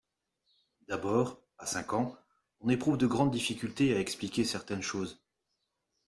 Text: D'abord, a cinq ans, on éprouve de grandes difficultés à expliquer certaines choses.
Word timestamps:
D'abord, 0.87 1.39
a 1.59 1.67
cinq 1.67 1.93
ans, 1.93 2.17
on 2.61 2.69
éprouve 2.69 2.97
de 2.97 3.05
grandes 3.05 3.29
difficultés 3.29 3.95
à 3.95 3.99
expliquer 3.99 4.43
certaines 4.45 4.81
choses. 4.81 5.21